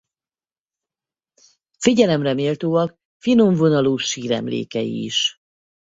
[1.77, 5.35] Figyelemre méltóak finom vonalú síremlékei is.